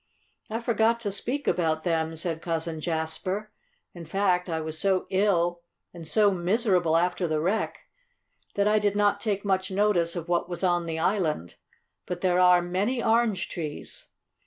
[0.49, 3.51] "I forgot to speak about them," said Cousin Jasper.
[3.93, 5.61] "In fact I was so ill
[5.93, 7.81] and so miserable after the wreck,
[8.55, 11.57] that I did not take much notice of what was on the island.
[12.07, 14.07] But there are many orange trees.